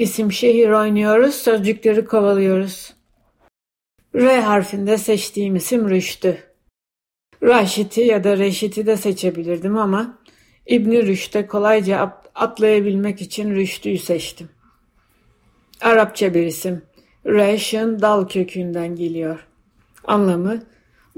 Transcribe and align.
İsim 0.00 0.32
şehir 0.32 0.68
oynuyoruz, 0.68 1.34
sözcükleri 1.34 2.04
kovalıyoruz. 2.04 2.94
R 4.14 4.40
harfinde 4.40 4.98
seçtiğim 4.98 5.56
isim 5.56 5.90
Rüştü. 5.90 6.38
Raşit'i 7.42 8.00
ya 8.00 8.24
da 8.24 8.38
Reşit'i 8.38 8.86
de 8.86 8.96
seçebilirdim 8.96 9.76
ama 9.76 10.18
İbni 10.66 11.06
Rüşt'e 11.06 11.46
kolayca 11.46 11.98
at- 11.98 12.30
atlayabilmek 12.34 13.20
için 13.20 13.54
Rüştü'yü 13.54 13.98
seçtim. 13.98 14.48
Arapça 15.80 16.34
bir 16.34 16.46
isim. 16.46 16.82
Reş'in 17.26 18.00
dal 18.00 18.28
kökünden 18.28 18.96
geliyor. 18.96 19.46
Anlamı 20.04 20.62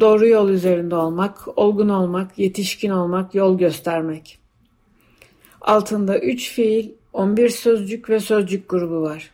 doğru 0.00 0.26
yol 0.26 0.48
üzerinde 0.48 0.94
olmak, 0.94 1.58
olgun 1.58 1.88
olmak, 1.88 2.38
yetişkin 2.38 2.90
olmak, 2.90 3.34
yol 3.34 3.58
göstermek. 3.58 4.38
Altında 5.60 6.18
üç 6.18 6.52
fiil, 6.52 6.99
11 7.12 7.48
sözcük 7.48 8.10
ve 8.10 8.20
sözcük 8.20 8.68
grubu 8.68 9.02
var. 9.02 9.30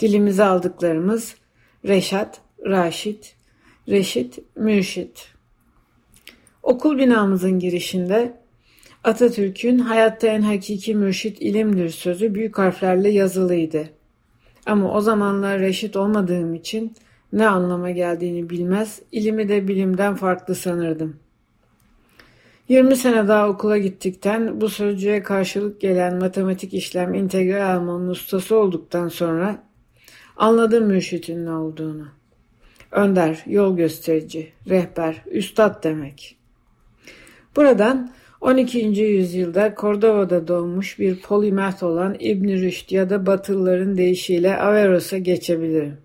Dilimize 0.00 0.44
aldıklarımız 0.44 1.34
Reşat, 1.84 2.40
Raşit, 2.66 3.36
Reşit, 3.88 4.38
Mürşit. 4.56 5.28
Okul 6.62 6.98
binamızın 6.98 7.58
girişinde 7.58 8.40
Atatürk'ün 9.04 9.78
hayatta 9.78 10.26
en 10.26 10.42
hakiki 10.42 10.94
mürşit 10.94 11.42
ilimdir 11.42 11.90
sözü 11.90 12.34
büyük 12.34 12.58
harflerle 12.58 13.08
yazılıydı. 13.10 13.88
Ama 14.66 14.92
o 14.92 15.00
zamanlar 15.00 15.60
reşit 15.60 15.96
olmadığım 15.96 16.54
için 16.54 16.94
ne 17.32 17.48
anlama 17.48 17.90
geldiğini 17.90 18.50
bilmez, 18.50 19.02
ilimi 19.12 19.48
de 19.48 19.68
bilimden 19.68 20.14
farklı 20.14 20.54
sanırdım. 20.54 21.23
20 22.68 22.96
sene 22.96 23.28
daha 23.28 23.48
okula 23.48 23.78
gittikten 23.78 24.60
bu 24.60 24.68
sözcüğe 24.68 25.22
karşılık 25.22 25.80
gelen 25.80 26.18
matematik 26.18 26.74
işlem 26.74 27.14
integral 27.14 27.76
almanın 27.76 28.08
ustası 28.08 28.56
olduktan 28.56 29.08
sonra 29.08 29.62
anladım 30.36 30.84
mürşitin 30.84 31.46
ne 31.46 31.52
olduğunu. 31.52 32.08
Önder, 32.90 33.42
yol 33.46 33.76
gösterici, 33.76 34.52
rehber, 34.68 35.22
üstad 35.30 35.84
demek. 35.84 36.36
Buradan 37.56 38.12
12. 38.40 38.78
yüzyılda 38.78 39.74
Kordova'da 39.74 40.48
doğmuş 40.48 40.98
bir 40.98 41.20
polimat 41.20 41.82
olan 41.82 42.16
İbn 42.18 42.48
Rüşd 42.48 42.90
ya 42.90 43.10
da 43.10 43.26
Batılıların 43.26 43.96
deyişiyle 43.96 44.56
Averroes'a 44.56 45.18
geçebilirim. 45.18 45.96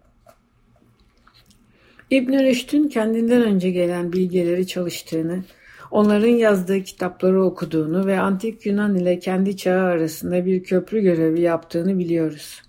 İbn 2.10 2.34
Rüşd'ün 2.34 2.88
kendinden 2.88 3.42
önce 3.42 3.72
gelen 3.72 4.14
bilgeleri 4.14 4.68
çalıştığını, 4.68 5.44
onların 5.92 6.28
yazdığı 6.28 6.84
kitapları 6.84 7.44
okuduğunu 7.44 8.06
ve 8.06 8.20
antik 8.20 8.66
Yunan 8.66 8.96
ile 8.96 9.20
kendi 9.20 9.58
çağı 9.58 9.84
arasında 9.84 10.46
bir 10.46 10.64
köprü 10.64 11.02
görevi 11.02 11.42
yaptığını 11.42 12.00
biliyoruz. 12.00 12.62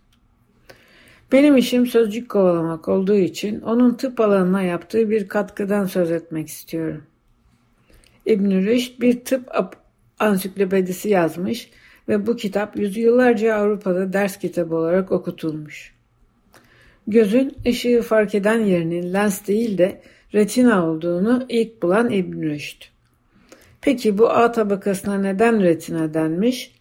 Benim 1.32 1.56
işim 1.56 1.86
sözcük 1.86 2.28
kovalamak 2.28 2.88
olduğu 2.88 3.16
için 3.16 3.60
onun 3.60 3.94
tıp 3.94 4.20
alanına 4.20 4.62
yaptığı 4.62 5.10
bir 5.10 5.28
katkıdan 5.28 5.84
söz 5.84 6.10
etmek 6.10 6.48
istiyorum. 6.48 7.02
İbn 8.26 8.50
Rüşd 8.50 9.00
bir 9.00 9.24
tıp 9.24 9.52
ansiklopedisi 10.18 11.08
yazmış 11.08 11.70
ve 12.08 12.26
bu 12.26 12.36
kitap 12.36 12.78
yüzyıllarca 12.78 13.54
Avrupa'da 13.54 14.12
ders 14.12 14.36
kitabı 14.38 14.76
olarak 14.76 15.12
okutulmuş. 15.12 15.94
Gözün 17.06 17.56
ışığı 17.66 18.02
fark 18.02 18.34
eden 18.34 18.60
yerinin 18.60 19.12
lens 19.12 19.48
değil 19.48 19.78
de 19.78 20.00
retina 20.34 20.86
olduğunu 20.86 21.46
ilk 21.48 21.82
bulan 21.82 22.10
İbn 22.10 22.42
Rüşd. 22.42 22.99
Peki 23.80 24.18
bu 24.18 24.30
A 24.30 24.52
tabakasına 24.52 25.18
neden 25.18 25.62
retina 25.62 26.14
denmiş? 26.14 26.74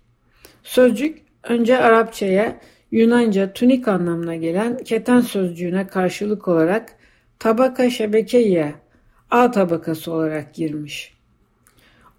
Sözcük 0.63 1.17
önce 1.43 1.77
Arapçaya 1.77 2.59
Yunanca 2.91 3.53
tunik 3.53 3.87
anlamına 3.87 4.35
gelen 4.35 4.77
keten 4.77 5.21
sözcüğüne 5.21 5.87
karşılık 5.87 6.47
olarak 6.47 6.95
tabaka 7.39 7.89
şebekeye 7.89 8.73
A 9.31 9.51
tabakası 9.51 10.11
olarak 10.11 10.53
girmiş. 10.53 11.13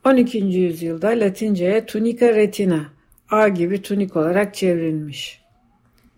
12. 0.05 0.39
yüzyılda 0.39 1.09
Latince'ye 1.09 1.87
tunica 1.87 2.35
retina, 2.35 2.87
A 3.31 3.49
gibi 3.49 3.83
tunik 3.83 4.17
olarak 4.17 4.55
çevrilmiş. 4.55 5.41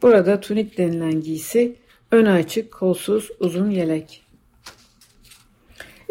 Burada 0.03 0.41
tunik 0.41 0.79
denilen 0.79 1.21
giysi 1.21 1.77
önü 2.11 2.31
açık, 2.31 2.73
kolsuz, 2.73 3.31
uzun 3.41 3.71
yelek. 3.71 4.23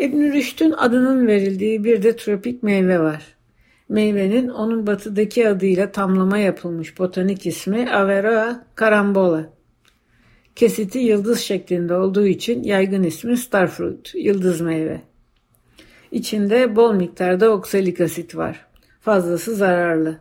İbn 0.01 0.33
Rüşd'ün 0.33 0.71
adının 0.71 1.27
verildiği 1.27 1.83
bir 1.83 2.03
de 2.03 2.15
tropik 2.15 2.63
meyve 2.63 2.99
var. 2.99 3.35
Meyvenin 3.89 4.47
onun 4.47 4.87
batıdaki 4.87 5.49
adıyla 5.49 5.91
tamlama 5.91 6.37
yapılmış 6.37 6.99
botanik 6.99 7.45
ismi 7.45 7.91
Averroa 7.91 8.65
carambola. 8.79 9.49
Kesiti 10.55 10.99
yıldız 10.99 11.39
şeklinde 11.39 11.95
olduğu 11.95 12.25
için 12.25 12.63
yaygın 12.63 13.03
ismi 13.03 13.37
starfruit, 13.37 14.15
yıldız 14.15 14.61
meyve. 14.61 15.01
İçinde 16.11 16.75
bol 16.75 16.93
miktarda 16.93 17.49
oksalik 17.49 18.01
asit 18.01 18.35
var. 18.35 18.65
Fazlası 19.01 19.55
zararlı. 19.55 20.17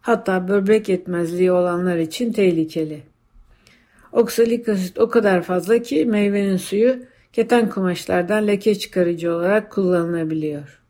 Hatta 0.00 0.48
böbrek 0.48 0.88
yetmezliği 0.88 1.52
olanlar 1.52 1.96
için 1.96 2.32
tehlikeli. 2.32 3.02
Oksalik 4.12 4.68
asit 4.68 4.98
o 4.98 5.08
kadar 5.08 5.42
fazla 5.42 5.78
ki 5.78 6.04
meyvenin 6.04 6.56
suyu 6.56 7.13
keten 7.34 7.70
kumaşlardan 7.70 8.46
leke 8.46 8.74
çıkarıcı 8.74 9.34
olarak 9.34 9.72
kullanılabiliyor. 9.72 10.80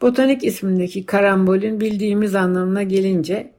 Botanik 0.00 0.44
ismindeki 0.44 1.06
karambolün 1.06 1.80
bildiğimiz 1.80 2.34
anlamına 2.34 2.82
gelince 2.82 3.52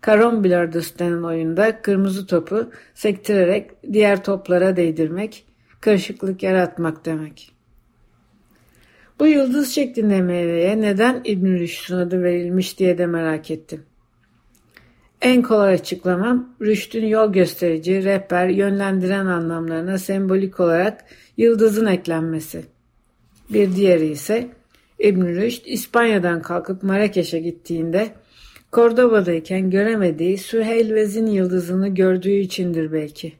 karom 0.00 0.44
bilardos 0.44 0.98
denen 0.98 1.22
oyunda 1.22 1.82
kırmızı 1.82 2.26
topu 2.26 2.70
sektirerek 2.94 3.70
diğer 3.92 4.24
toplara 4.24 4.76
değdirmek, 4.76 5.46
karışıklık 5.80 6.42
yaratmak 6.42 7.04
demek. 7.04 7.52
Bu 9.20 9.26
yıldız 9.26 9.70
şeklinde 9.70 10.22
meyveye 10.22 10.80
neden 10.80 11.20
İbn 11.24 11.46
Rüşd'ün 11.46 11.96
adı 11.96 12.22
verilmiş 12.22 12.78
diye 12.78 12.98
de 12.98 13.06
merak 13.06 13.50
ettim. 13.50 13.82
En 15.22 15.42
kolay 15.42 15.74
açıklamam 15.74 16.56
Rüşd'ün 16.62 17.06
yol 17.06 17.32
gösterici, 17.32 18.04
rehber, 18.04 18.48
yönlendiren 18.48 19.26
anlamlarına 19.26 19.98
sembolik 19.98 20.60
olarak 20.60 21.04
yıldızın 21.36 21.86
eklenmesi. 21.86 22.64
Bir 23.50 23.76
diğeri 23.76 24.06
ise 24.06 24.48
İbn 24.98 25.26
Rüşd 25.26 25.66
İspanya'dan 25.66 26.42
kalkıp 26.42 26.82
Marrakeş'e 26.82 27.38
gittiğinde 27.38 28.14
Kordoba'dayken 28.72 29.70
göremediği 29.70 30.38
Süheyl 30.38 30.94
Vezin 30.94 31.26
yıldızını 31.26 31.88
gördüğü 31.88 32.32
içindir 32.32 32.92
belki. 32.92 33.32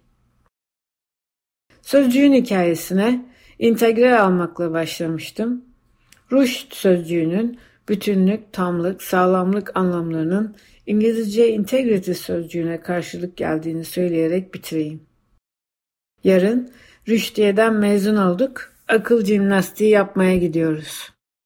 Sözcüğün 1.83 2.33
hikayesine 2.33 3.25
integral 3.59 4.25
almakla 4.25 4.73
başlamıştım. 4.73 5.65
Rüşd 6.33 6.73
sözcüğünün 6.73 7.59
bütünlük, 7.89 8.53
tamlık, 8.53 9.03
sağlamlık 9.03 9.77
anlamlarının 9.77 10.57
İngilizce 10.87 11.49
integrity 11.49 12.13
sözcüğüne 12.13 12.81
karşılık 12.81 13.37
geldiğini 13.37 13.85
söyleyerek 13.85 14.55
bitireyim. 14.55 15.03
Yarın 16.25 16.71
Rüşdiye'den 17.09 17.75
mezun 17.75 18.17
olduk, 18.17 18.73
akıl 18.89 19.25
jimnastiği 19.25 19.91
yapmaya 19.91 20.37
gidiyoruz. 20.37 21.14